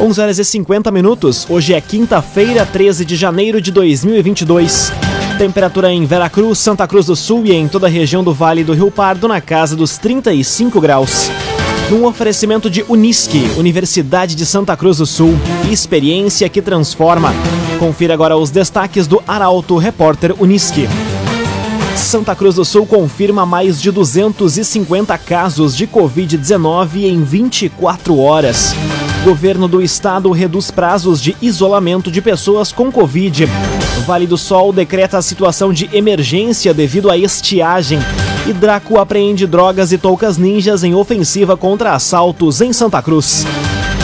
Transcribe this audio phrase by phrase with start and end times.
[0.00, 1.44] 11 horas e 50 minutos.
[1.50, 4.92] Hoje é quinta-feira, 13 de janeiro de 2022.
[5.36, 8.72] Temperatura em Veracruz, Santa Cruz do Sul e em toda a região do Vale do
[8.72, 11.28] Rio Pardo na casa dos 35 graus.
[11.90, 15.34] Num oferecimento de Unisque, Universidade de Santa Cruz do Sul,
[15.68, 17.34] experiência que transforma.
[17.80, 20.88] Confira agora os destaques do Arauto Repórter Unisque.
[21.96, 28.76] Santa Cruz do Sul confirma mais de 250 casos de Covid-19 em 24 horas.
[29.24, 33.46] Governo do Estado reduz prazos de isolamento de pessoas com Covid.
[34.06, 37.98] Vale do Sol decreta a situação de emergência devido à estiagem.
[38.46, 43.44] E Draco apreende drogas e toucas ninjas em ofensiva contra assaltos em Santa Cruz.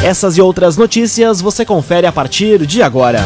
[0.03, 3.25] Essas e outras notícias você confere a partir de agora.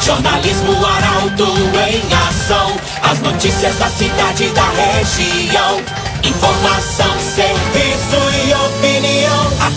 [0.00, 1.46] Jornalismo Arauto
[1.88, 2.72] em ação.
[3.02, 5.80] As notícias da cidade e da região.
[6.22, 8.21] Informação, serviço.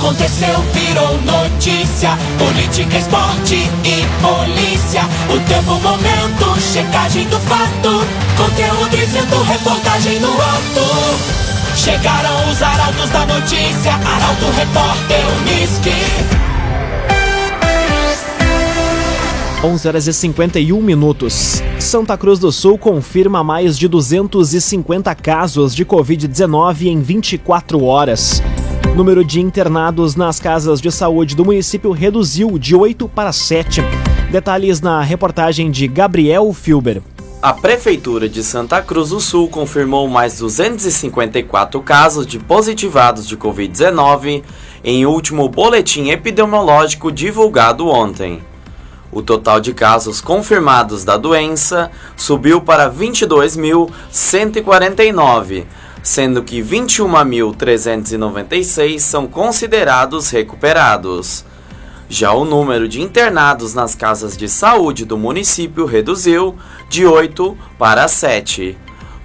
[0.05, 2.11] Aconteceu, virou notícia.
[2.37, 5.01] Política, esporte e polícia.
[5.33, 8.05] O tempo, momento, checagem do fato.
[8.37, 11.75] Conteúdo dizendo, reportagem no ato.
[11.75, 13.93] Chegaram os arautos da notícia.
[13.93, 16.35] Arauto, repórter, Unisque.
[19.63, 21.63] 11 horas e 51 minutos.
[21.79, 28.43] Santa Cruz do Sul confirma mais de 250 casos de Covid-19 em 24 horas.
[28.95, 33.81] Número de internados nas casas de saúde do município reduziu de 8 para 7.
[34.31, 37.01] Detalhes na reportagem de Gabriel Filber.
[37.41, 44.43] A Prefeitura de Santa Cruz do Sul confirmou mais 254 casos de positivados de Covid-19
[44.81, 48.41] em último boletim epidemiológico divulgado ontem.
[49.11, 55.65] O total de casos confirmados da doença subiu para 22.149,
[56.05, 61.43] sendo que 21.396 são considerados recuperados.
[62.07, 66.55] Já o número de internados nas casas de saúde do município reduziu
[66.87, 68.77] de 8 para 7.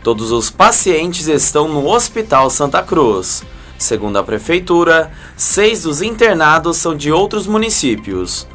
[0.03, 3.43] Todos os pacientes estão no Hospital Santa Cruz.
[3.77, 8.49] Segundo a Prefeitura, seis dos internados são de outros municípios.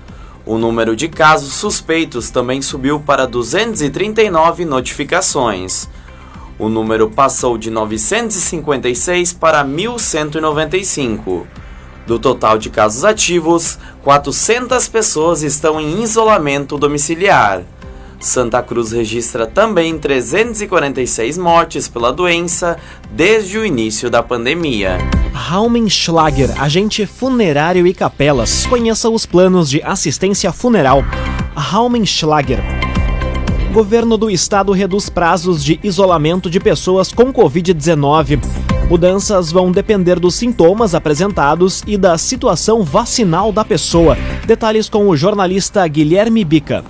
[0.44, 5.88] O número de casos suspeitos também subiu para 239 notificações.
[6.58, 11.46] O número passou de 956 para 1195.
[12.08, 17.64] Do total de casos ativos, 400 pessoas estão em isolamento domiciliar.
[18.20, 22.78] Santa Cruz registra também 346 mortes pela doença
[23.12, 24.98] desde o início da pandemia.
[25.34, 28.66] Raumenschlager, agente funerário e capelas.
[28.66, 31.04] Conheça os planos de assistência funeral.
[31.56, 32.85] Raumenschlager.
[33.76, 38.40] Governo do estado reduz prazos de isolamento de pessoas com Covid-19.
[38.90, 44.18] Mudanças vão depender dos sintomas apresentados e da situação vacinal da pessoa.
[44.48, 46.86] Detalhes com o jornalista Guilherme Bica.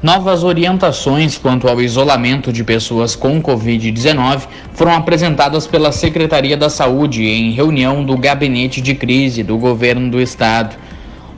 [0.00, 4.42] Novas orientações quanto ao isolamento de pessoas com Covid-19
[4.72, 10.20] foram apresentadas pela Secretaria da Saúde em reunião do Gabinete de Crise do Governo do
[10.20, 10.76] Estado.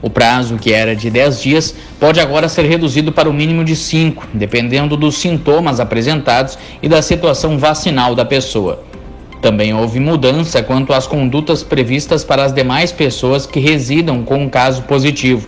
[0.01, 3.75] O prazo, que era de 10 dias, pode agora ser reduzido para o mínimo de
[3.75, 8.83] 5, dependendo dos sintomas apresentados e da situação vacinal da pessoa.
[9.41, 14.49] Também houve mudança quanto às condutas previstas para as demais pessoas que residam com um
[14.49, 15.47] caso positivo.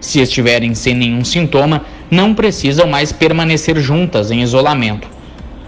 [0.00, 5.08] Se estiverem sem nenhum sintoma, não precisam mais permanecer juntas em isolamento.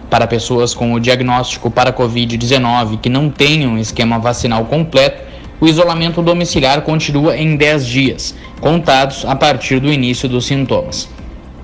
[0.08, 5.22] Para pessoas com o diagnóstico para Covid-19 que não tenham esquema vacinal completo,
[5.62, 11.08] o isolamento domiciliar continua em 10 dias, contados a partir do início dos sintomas.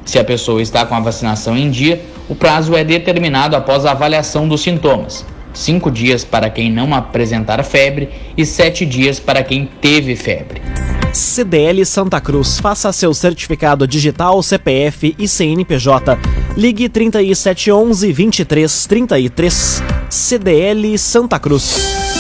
[0.05, 3.91] Se a pessoa está com a vacinação em dia, o prazo é determinado após a
[3.91, 5.27] avaliação dos sintomas.
[5.53, 10.63] Cinco dias para quem não apresentar febre e sete dias para quem teve febre.
[11.13, 12.61] CDL Santa Cruz.
[12.61, 16.17] Faça seu certificado digital, CPF e CNPJ.
[16.57, 19.83] Ligue 3711 2333.
[20.09, 22.18] CDL Santa Cruz.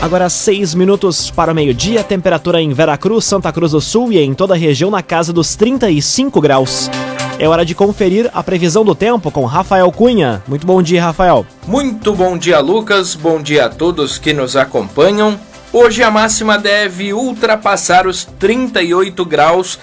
[0.00, 4.32] Agora seis minutos para o meio-dia, temperatura em Veracruz, Santa Cruz do Sul e em
[4.32, 6.88] toda a região na casa dos 35 graus.
[7.36, 10.40] É hora de conferir a previsão do tempo com Rafael Cunha.
[10.46, 11.44] Muito bom dia, Rafael.
[11.66, 13.16] Muito bom dia, Lucas.
[13.16, 15.38] Bom dia a todos que nos acompanham.
[15.72, 19.80] Hoje a máxima deve ultrapassar os 38 graus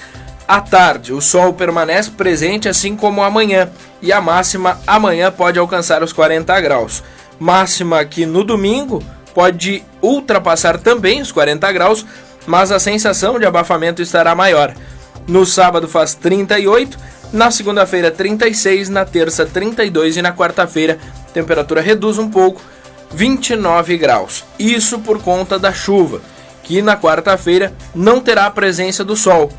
[0.48, 1.12] à tarde.
[1.12, 3.70] O sol permanece presente assim como amanhã
[4.02, 7.04] e a máxima amanhã pode alcançar os 40 graus.
[7.38, 9.04] Máxima que no domingo
[9.36, 12.06] pode ultrapassar também os 40 graus,
[12.48, 14.74] mas a sensação de abafamento estará maior.
[15.28, 16.98] No sábado faz 38,
[17.34, 20.98] na segunda-feira 36, na terça 32 e na quarta-feira
[21.34, 22.62] temperatura reduz um pouco
[23.12, 24.46] 29 graus.
[24.58, 26.22] Isso por conta da chuva.
[26.64, 29.52] que na quarta-feira não terá a presença do sol.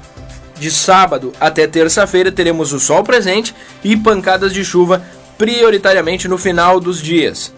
[0.58, 5.00] De sábado até terça-feira teremos o sol presente e pancadas de chuva
[5.38, 7.52] prioritariamente no final dos dias.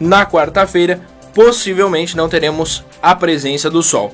[0.00, 1.00] Na quarta-feira,
[1.38, 4.12] possivelmente não teremos a presença do sol.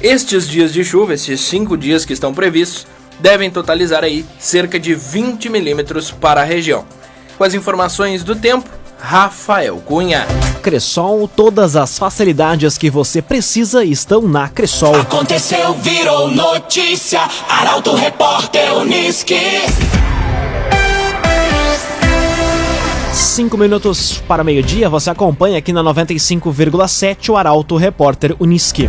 [0.00, 2.86] Estes dias de chuva, esses cinco dias que estão previstos,
[3.18, 6.84] devem totalizar aí cerca de 20 milímetros para a região.
[7.36, 10.24] Com as informações do tempo, Rafael Cunha.
[10.62, 14.94] Cressol, todas as facilidades que você precisa estão na Cressol.
[14.94, 17.22] Aconteceu, virou notícia.
[17.48, 19.34] Arauto Repórter Uniski.
[23.12, 28.88] Cinco minutos para meio-dia, você acompanha aqui na 95,7 o Arauto Repórter Uniski.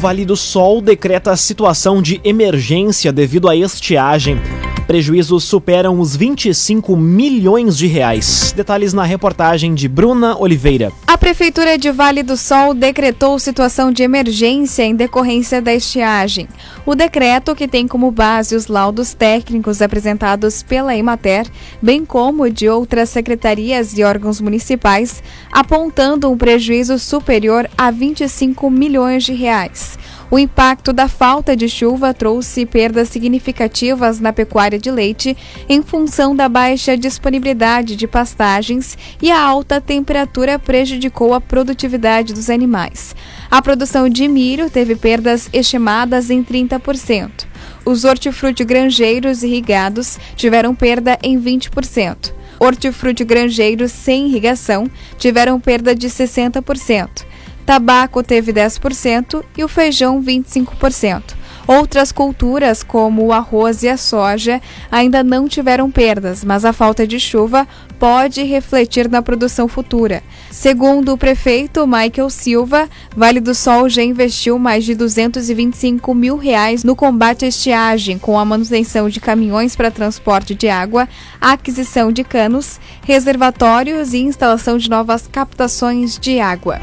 [0.00, 4.36] Vale do Sol decreta situação de emergência devido à estiagem.
[4.84, 8.52] Prejuízos superam os 25 milhões de reais.
[8.54, 10.92] Detalhes na reportagem de Bruna Oliveira.
[11.22, 16.48] Prefeitura de Vale do Sol decretou situação de emergência em decorrência da estiagem.
[16.84, 21.46] O decreto, que tem como base os laudos técnicos apresentados pela Emater,
[21.80, 25.22] bem como de outras secretarias e órgãos municipais,
[25.52, 29.96] apontando um prejuízo superior a 25 milhões de reais.
[30.32, 35.36] O impacto da falta de chuva trouxe perdas significativas na pecuária de leite
[35.68, 42.48] em função da baixa disponibilidade de pastagens e a alta temperatura prejudicou a produtividade dos
[42.48, 43.14] animais.
[43.50, 47.44] A produção de milho teve perdas estimadas em 30%.
[47.84, 52.32] Os hortifruti granjeiros irrigados tiveram perda em 20%.
[52.58, 57.30] Hortifruti granjeiros sem irrigação tiveram perda de 60%
[57.72, 61.22] tabaco teve 10% e o feijão 25%.
[61.66, 64.60] Outras culturas, como o arroz e a soja,
[64.90, 67.66] ainda não tiveram perdas, mas a falta de chuva
[67.98, 70.22] pode refletir na produção futura.
[70.50, 76.84] Segundo o prefeito Michael Silva, Vale do Sol já investiu mais de 225 mil reais
[76.84, 81.08] no combate à estiagem, com a manutenção de caminhões para transporte de água,
[81.40, 86.78] aquisição de canos, reservatórios e instalação de novas captações de água.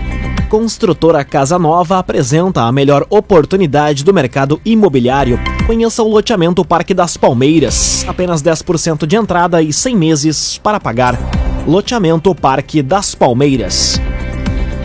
[0.49, 5.39] Construtora Casa Nova apresenta a melhor oportunidade do mercado imobiliário.
[5.67, 8.03] Conheça o loteamento Parque das Palmeiras.
[8.07, 11.19] Apenas 10% de entrada e 100 meses para pagar.
[11.67, 14.01] Loteamento Parque das Palmeiras.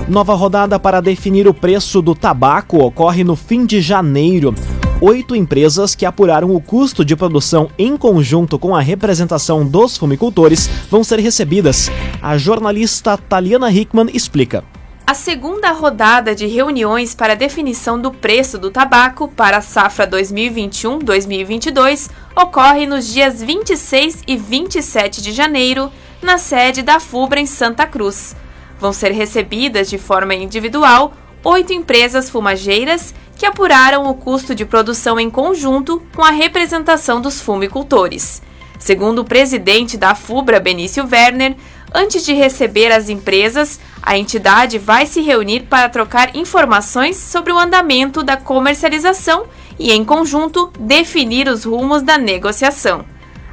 [0.07, 4.55] Nova rodada para definir o preço do tabaco ocorre no fim de janeiro.
[5.01, 10.69] Oito empresas que apuraram o custo de produção em conjunto com a representação dos fumicultores
[10.91, 11.91] vão ser recebidas.
[12.21, 14.63] A jornalista Taliana Hickman explica.
[15.07, 22.09] A segunda rodada de reuniões para definição do preço do tabaco para a safra 2021-2022
[22.35, 25.93] ocorre nos dias 26 e 27 de janeiro,
[26.23, 28.35] na sede da FUBRA em Santa Cruz.
[28.81, 31.13] Vão ser recebidas de forma individual
[31.45, 37.43] oito empresas fumageiras que apuraram o custo de produção em conjunto com a representação dos
[37.43, 38.41] fumicultores.
[38.79, 41.57] Segundo o presidente da FUBRA, Benício Werner,
[41.95, 47.59] antes de receber as empresas, a entidade vai se reunir para trocar informações sobre o
[47.59, 49.47] andamento da comercialização
[49.79, 53.05] e, em conjunto, definir os rumos da negociação.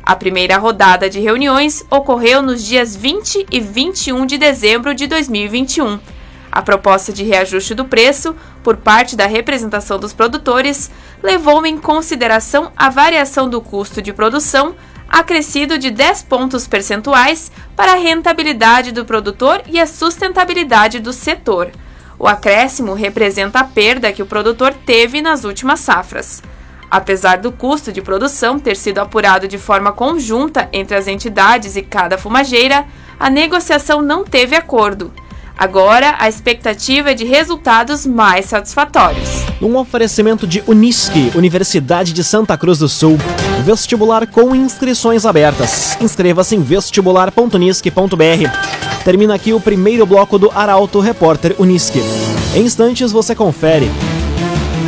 [0.03, 5.99] A primeira rodada de reuniões ocorreu nos dias 20 e 21 de dezembro de 2021.
[6.51, 10.91] A proposta de reajuste do preço, por parte da representação dos produtores,
[11.23, 14.75] levou em consideração a variação do custo de produção
[15.11, 21.69] acrescido de 10 pontos percentuais para a rentabilidade do produtor e a sustentabilidade do setor.
[22.18, 26.41] O acréscimo representa a perda que o produtor teve nas últimas safras.
[26.89, 31.81] Apesar do custo de produção ter sido apurado de forma conjunta entre as entidades e
[31.81, 32.85] cada fumageira,
[33.19, 35.11] a negociação não teve acordo.
[35.57, 39.29] Agora, a expectativa é de resultados mais satisfatórios.
[39.61, 43.17] Um oferecimento de Unisque, Universidade de Santa Cruz do Sul.
[43.63, 45.97] Vestibular com inscrições abertas.
[46.01, 49.03] Inscreva-se em vestibular.unisque.br.
[49.03, 52.01] Termina aqui o primeiro bloco do Arauto Repórter Unisque.
[52.55, 53.89] Em instantes você confere.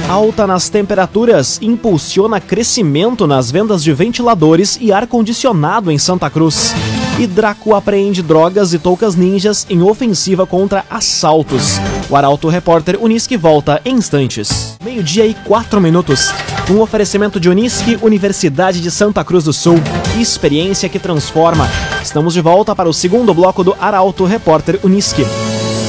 [0.09, 6.73] Alta nas temperaturas impulsiona crescimento nas vendas de ventiladores e ar-condicionado em Santa Cruz.
[7.19, 11.79] E Draco apreende drogas e toucas ninjas em ofensiva contra assaltos.
[12.09, 14.77] O Arauto Repórter Unisque volta em instantes.
[14.83, 16.33] Meio-dia e quatro minutos.
[16.71, 19.75] Um oferecimento de Unisque, Universidade de Santa Cruz do Sul.
[20.19, 21.69] Experiência que transforma.
[22.01, 25.23] Estamos de volta para o segundo bloco do Arauto Repórter Unisque.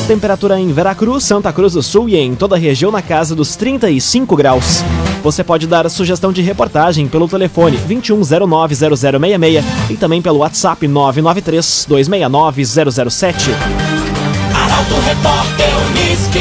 [0.07, 3.57] Temperatura em Veracruz, Santa Cruz do Sul e em toda a região na casa dos
[3.57, 4.85] 35 graus.
[5.25, 12.63] Você pode dar sugestão de reportagem pelo telefone 21090066 e também pelo WhatsApp 993 269
[13.01, 13.51] 007.
[14.55, 16.41] Arauto Repórter Unisque.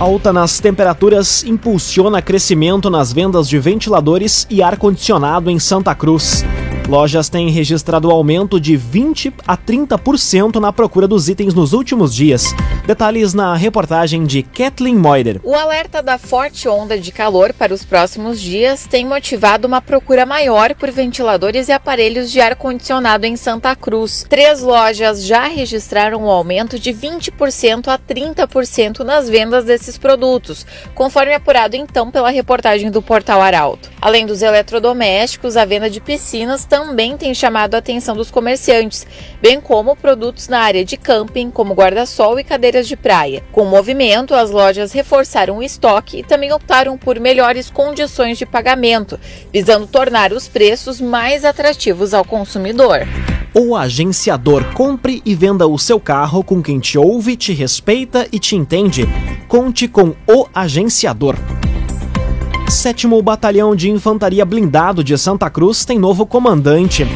[0.00, 6.42] Alta nas temperaturas impulsiona crescimento nas vendas de ventiladores e ar-condicionado em Santa Cruz.
[6.88, 12.54] Lojas têm registrado aumento de 20 a 30% na procura dos itens nos últimos dias.
[12.86, 15.40] Detalhes na reportagem de Kathleen Moider.
[15.42, 20.26] O alerta da forte onda de calor para os próximos dias tem motivado uma procura
[20.26, 24.26] maior por ventiladores e aparelhos de ar-condicionado em Santa Cruz.
[24.28, 31.32] Três lojas já registraram um aumento de 20% a 30% nas vendas desses produtos, conforme
[31.32, 33.90] apurado então pela reportagem do Portal Arauto.
[34.02, 39.06] Além dos eletrodomésticos, a venda de piscinas também tem chamado a atenção dos comerciantes,
[39.40, 43.44] bem como produtos na área de camping, como guarda-sol e cadeiras de praia.
[43.52, 48.44] Com o movimento, as lojas reforçaram o estoque e também optaram por melhores condições de
[48.44, 49.20] pagamento,
[49.52, 53.06] visando tornar os preços mais atrativos ao consumidor.
[53.54, 58.40] O agenciador compre e venda o seu carro com quem te ouve, te respeita e
[58.40, 59.06] te entende.
[59.46, 61.36] Conte com o agenciador.
[62.68, 67.06] Sétimo Batalhão de Infantaria Blindado de Santa Cruz tem novo comandante.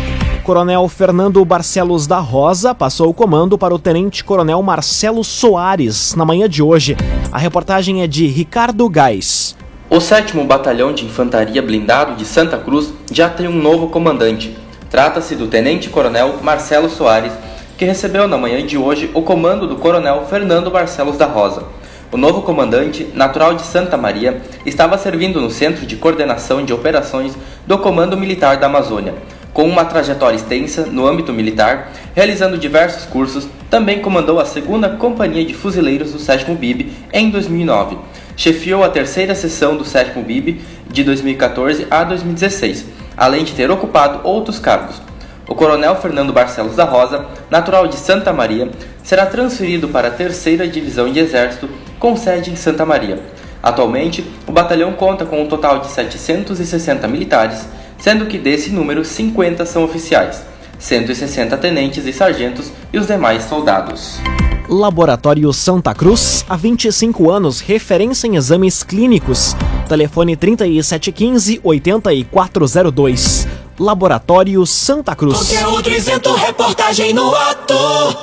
[0.45, 6.25] Coronel Fernando Barcelos da Rosa passou o comando para o Tenente Coronel Marcelo Soares na
[6.25, 6.97] manhã de hoje.
[7.33, 9.57] A reportagem é de Ricardo Gás.
[9.91, 14.57] O 7 Batalhão de Infantaria Blindado de Santa Cruz já tem um novo comandante.
[14.91, 17.33] Trata-se do Tenente Coronel Marcelo Soares,
[17.77, 21.78] que recebeu na manhã de hoje o comando do Coronel Fernando Barcelos da Rosa.
[22.11, 27.37] O novo comandante, natural de Santa Maria, estava servindo no Centro de Coordenação de Operações
[27.67, 29.15] do Comando Militar da Amazônia.
[29.53, 35.45] Com uma trajetória extensa no âmbito militar, realizando diversos cursos, também comandou a 2 Companhia
[35.45, 37.99] de Fuzileiros do 7 BIB em 2009.
[38.35, 42.87] Chefiou a terceira seção do 7 BIB de 2014 a 2016,
[43.19, 45.03] além de ter ocupado outros cargos.
[45.47, 48.71] O coronel Fernando Barcelos da Rosa, natural de Santa Maria,
[49.03, 53.21] será transferido para a terceira Divisão de Exército com sede em Santa Maria.
[53.63, 57.67] Atualmente, o batalhão conta com um total de 760 militares,
[57.99, 60.45] sendo que desse número 50 são oficiais,
[60.79, 64.21] 160 tenentes e sargentos e os demais soldados.
[64.69, 69.57] Laboratório Santa Cruz, há 25 anos, referência em exames clínicos.
[69.89, 73.49] Telefone 3715 8402.
[73.79, 75.39] Laboratório Santa Cruz.
[75.39, 77.75] Conteúdo isento, reportagem no ato.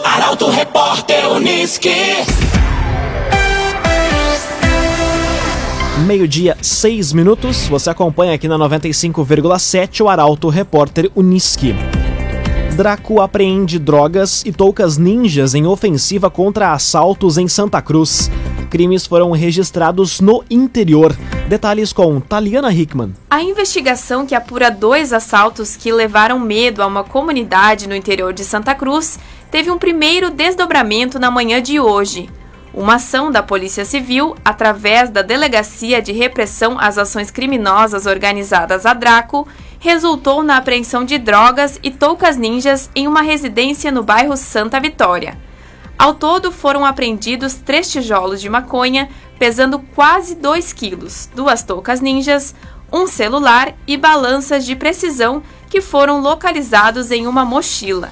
[0.04, 1.90] Arauto Repórter Uniski.
[6.04, 7.68] Meio-dia, seis minutos.
[7.70, 11.74] Você acompanha aqui na 95,7 o Arauto Repórter Uniski.
[12.76, 18.30] Draco apreende drogas e toucas ninjas em ofensiva contra assaltos em Santa Cruz.
[18.70, 21.16] Crimes foram registrados no interior.
[21.48, 23.14] Detalhes com Taliana Hickman.
[23.30, 28.44] A investigação que apura dois assaltos que levaram medo a uma comunidade no interior de
[28.44, 29.18] Santa Cruz
[29.50, 32.30] teve um primeiro desdobramento na manhã de hoje.
[32.76, 38.94] Uma ação da Polícia Civil, através da Delegacia de Repressão às Ações Criminosas Organizadas a
[38.94, 39.48] Draco,
[39.80, 45.38] resultou na apreensão de drogas e toucas ninjas em uma residência no bairro Santa Vitória.
[45.98, 49.08] Ao todo foram apreendidos três tijolos de maconha,
[49.40, 52.54] pesando quase 2 quilos, duas toucas ninjas,
[52.92, 58.12] um celular e balanças de precisão que foram localizados em uma mochila.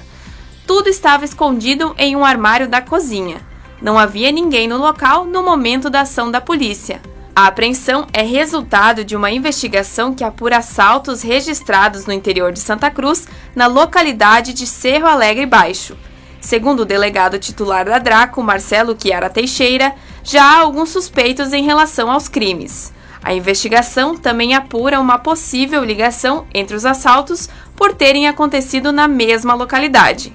[0.66, 3.52] Tudo estava escondido em um armário da cozinha.
[3.84, 7.02] Não havia ninguém no local no momento da ação da polícia.
[7.36, 12.90] A apreensão é resultado de uma investigação que apura assaltos registrados no interior de Santa
[12.90, 15.98] Cruz, na localidade de Cerro Alegre Baixo.
[16.40, 22.10] Segundo o delegado titular da Draco, Marcelo Chiara Teixeira, já há alguns suspeitos em relação
[22.10, 22.90] aos crimes.
[23.22, 29.52] A investigação também apura uma possível ligação entre os assaltos por terem acontecido na mesma
[29.52, 30.32] localidade.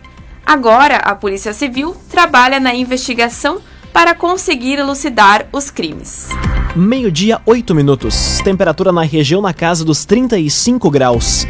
[0.50, 3.60] Agora, a Polícia Civil trabalha na investigação
[3.94, 6.30] para conseguir elucidar os crimes.
[6.76, 8.40] Meio-dia, 8 minutos.
[8.44, 11.46] Temperatura na região na casa dos 35 graus.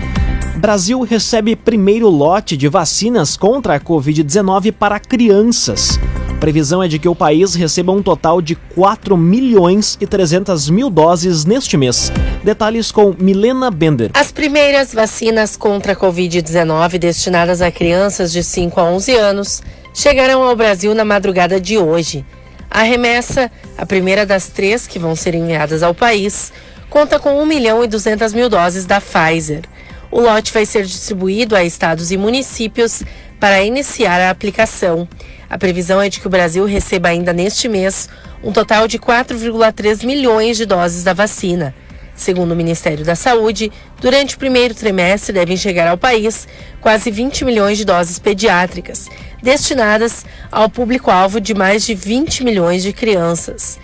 [0.57, 5.97] Brasil recebe primeiro lote de vacinas contra a Covid-19 para crianças.
[6.39, 10.89] Previsão é de que o país receba um total de 4 milhões e 300 mil
[10.89, 12.09] doses neste mês.
[12.43, 14.09] Detalhes com Milena Bender.
[14.13, 19.61] As primeiras vacinas contra a Covid-19 destinadas a crianças de 5 a 11 anos
[19.93, 22.25] chegarão ao Brasil na madrugada de hoje.
[22.71, 26.53] A remessa, a primeira das três que vão ser enviadas ao país,
[26.89, 29.63] conta com 1 milhão e 200 mil doses da Pfizer.
[30.09, 33.03] O lote vai ser distribuído a estados e municípios
[33.39, 35.05] para iniciar a aplicação.
[35.49, 38.07] A previsão é de que o Brasil receba ainda neste mês
[38.43, 41.73] um total de 4,3 milhões de doses da vacina.
[42.13, 46.47] Segundo o Ministério da Saúde, durante o primeiro trimestre devem chegar ao país
[46.79, 49.07] quase 20 milhões de doses pediátricas,
[49.41, 53.79] destinadas ao público-alvo de mais de 20 milhões de crianças.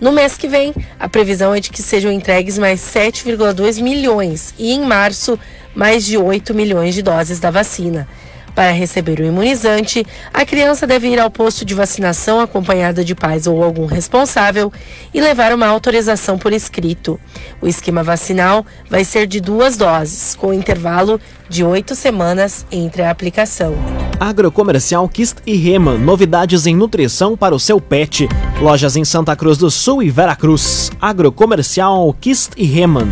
[0.00, 4.72] No mês que vem, a previsão é de que sejam entregues mais 7,2 milhões e
[4.72, 5.38] em março,
[5.74, 8.08] mais de 8 milhões de doses da vacina.
[8.54, 13.46] Para receber o imunizante, a criança deve ir ao posto de vacinação acompanhada de pais
[13.46, 14.72] ou algum responsável
[15.14, 17.18] e levar uma autorização por escrito.
[17.60, 23.10] O esquema vacinal vai ser de duas doses, com intervalo de oito semanas entre a
[23.10, 23.74] aplicação.
[24.18, 28.28] Agrocomercial Kist e Reman, novidades em nutrição para o seu pet.
[28.60, 30.90] Lojas em Santa Cruz do Sul e Veracruz.
[31.00, 33.08] Agrocomercial Kist e Reman.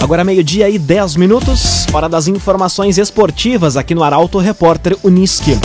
[0.00, 5.58] Agora meio-dia e 10 minutos, hora das informações esportivas aqui no Arauto Repórter Uniski.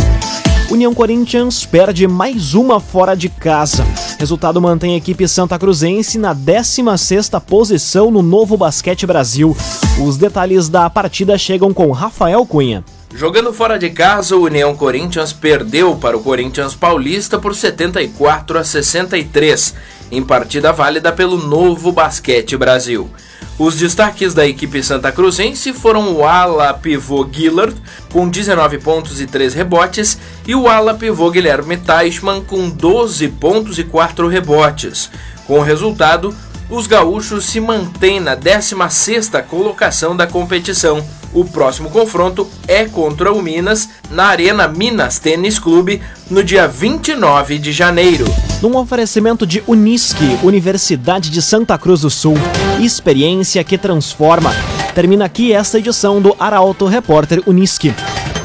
[0.72, 3.86] União Corinthians perde mais uma fora de casa.
[4.18, 9.56] Resultado mantém a equipe santa cruzense na 16ª posição no Novo Basquete Brasil.
[10.04, 12.84] Os detalhes da partida chegam com Rafael Cunha.
[13.16, 18.64] Jogando fora de casa, o União Corinthians perdeu para o Corinthians Paulista por 74 a
[18.64, 19.76] 63,
[20.12, 23.08] em partida válida pelo Novo Basquete Brasil.
[23.58, 27.76] Os destaques da equipe santa cruzense foram o ala pivô Gillard,
[28.12, 30.18] com 19 pontos e 3 rebotes,
[30.48, 35.10] e o ala pivô Guilherme Teichmann, com 12 pontos e 4 rebotes.
[35.46, 36.36] Com o resultado,
[36.68, 41.06] os gaúchos se mantêm na 16ª colocação da competição.
[41.32, 47.60] O próximo confronto é contra o Minas, na Arena Minas Tênis Clube, no dia 29
[47.60, 48.26] de janeiro.
[48.62, 52.38] Num oferecimento de Unisque, Universidade de Santa Cruz do Sul,
[52.80, 54.52] experiência que transforma.
[54.94, 57.94] Termina aqui esta edição do Arauto Repórter Unisque.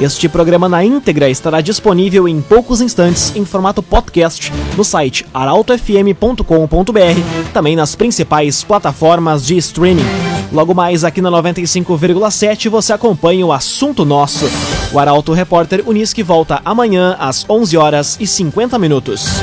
[0.00, 7.52] Este programa na íntegra estará disponível em poucos instantes em formato podcast no site arautofm.com.br,
[7.52, 10.06] também nas principais plataformas de streaming.
[10.52, 14.49] Logo mais aqui na 95,7 você acompanha o assunto nosso.
[14.92, 19.42] O Arauto Repórter Unisque volta amanhã às 11 horas e 50 minutos.